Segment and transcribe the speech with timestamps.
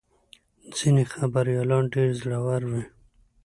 [0.77, 2.83] ځینې خبریالان ډېر زړور وي.